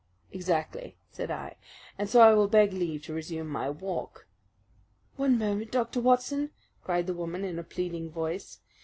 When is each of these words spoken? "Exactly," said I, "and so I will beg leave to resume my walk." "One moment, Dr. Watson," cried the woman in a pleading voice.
"Exactly," 0.31 0.97
said 1.11 1.29
I, 1.29 1.57
"and 1.95 2.09
so 2.09 2.21
I 2.21 2.33
will 2.33 2.47
beg 2.47 2.73
leave 2.73 3.03
to 3.03 3.13
resume 3.13 3.45
my 3.47 3.69
walk." 3.69 4.25
"One 5.15 5.37
moment, 5.37 5.69
Dr. 5.69 5.99
Watson," 6.01 6.49
cried 6.83 7.05
the 7.05 7.13
woman 7.13 7.43
in 7.45 7.59
a 7.59 7.63
pleading 7.63 8.09
voice. 8.09 8.61